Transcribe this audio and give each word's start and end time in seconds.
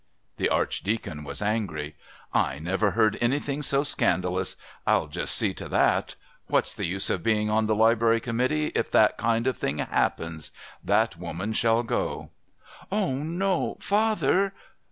The 0.37 0.49
Archdeacon 0.49 1.23
was 1.23 1.43
angry. 1.43 1.95
"I 2.33 2.57
never 2.57 2.89
heard 2.97 3.19
anything 3.21 3.61
so 3.61 3.83
scandalous. 3.83 4.55
I'll 4.87 5.05
just 5.05 5.35
see 5.35 5.53
to 5.53 5.69
that. 5.69 6.15
What's 6.47 6.73
the 6.73 6.87
use 6.87 7.11
of 7.11 7.21
being 7.21 7.51
on 7.51 7.67
the 7.67 7.75
Library 7.75 8.19
Committee 8.19 8.71
if 8.73 8.89
that 8.89 9.15
kind 9.19 9.45
of 9.45 9.57
thing 9.57 9.77
happens? 9.77 10.49
That 10.83 11.17
woman 11.17 11.53
shall 11.53 11.83
go." 11.83 12.31
"Oh 12.91 13.13
no! 13.17 13.77
father!..." 13.79 14.55